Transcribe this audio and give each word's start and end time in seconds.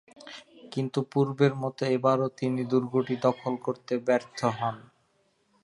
কিন্তু 0.71 0.99
পূর্বের 1.11 1.53
মতো 1.63 1.81
এবারও 1.95 2.27
তিনি 2.39 2.61
দুর্গটি 2.71 3.15
দখল 3.25 3.53
করতে 3.65 3.93
ব্যর্থ 4.07 4.39
হন। 4.57 4.77